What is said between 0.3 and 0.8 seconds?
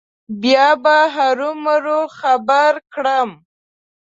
بیا